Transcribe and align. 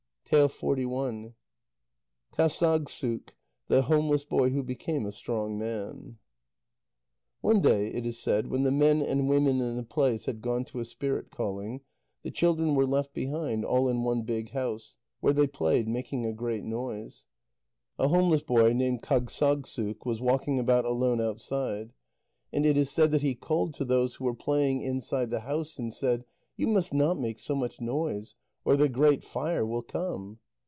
KÂGSSAGSSUK, 2.37 3.35
THE 3.67 3.81
HOMELESS 3.81 4.23
BOY 4.23 4.51
WHO 4.51 4.63
BECAME 4.63 5.05
A 5.05 5.11
STRONG 5.11 5.59
MAN 5.59 6.19
One 7.41 7.59
day, 7.59 7.87
it 7.87 8.05
is 8.05 8.17
said, 8.17 8.47
when 8.47 8.63
the 8.63 8.71
men 8.71 9.01
and 9.01 9.27
women 9.27 9.59
in 9.59 9.75
the 9.75 9.83
place 9.83 10.27
had 10.27 10.41
gone 10.41 10.63
to 10.67 10.79
a 10.79 10.85
spirit 10.85 11.31
calling, 11.31 11.81
the 12.23 12.31
children 12.31 12.75
were 12.75 12.85
left 12.87 13.13
behind, 13.13 13.65
all 13.65 13.89
in 13.89 14.03
one 14.03 14.21
big 14.21 14.51
house, 14.51 14.95
where 15.19 15.33
they 15.33 15.47
played, 15.47 15.89
making 15.89 16.25
a 16.25 16.31
great 16.31 16.63
noise. 16.63 17.25
A 17.99 18.07
homeless 18.07 18.41
boy 18.43 18.71
named 18.71 19.01
Kâgssagssuk 19.01 20.05
was 20.05 20.21
walking 20.21 20.57
about 20.59 20.85
alone 20.85 21.19
outside, 21.19 21.91
and 22.53 22.65
it 22.65 22.77
is 22.77 22.89
said 22.89 23.11
that 23.11 23.21
he 23.21 23.35
called 23.35 23.73
to 23.73 23.83
those 23.83 24.15
who 24.15 24.23
were 24.23 24.33
playing 24.33 24.81
inside 24.81 25.29
the 25.29 25.41
house, 25.41 25.77
and 25.77 25.93
said: 25.93 26.23
"You 26.55 26.67
must 26.67 26.93
not 26.93 27.19
make 27.19 27.37
so 27.37 27.53
much 27.53 27.81
noise, 27.81 28.35
or 28.63 28.77
the 28.77 28.87
Great 28.87 29.23
Fire 29.23 29.65
will 29.65 29.81
come." 29.81 30.37